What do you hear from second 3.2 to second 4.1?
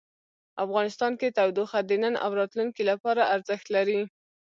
ارزښت لري.